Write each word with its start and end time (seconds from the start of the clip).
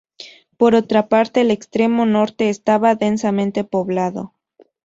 Por 0.57 0.73
otra 0.73 1.09
parte 1.09 1.41
el 1.41 1.51
extremo 1.51 2.07
norte 2.07 2.49
estaba 2.49 2.95
densamente 2.95 3.63
poblado. 3.63 4.33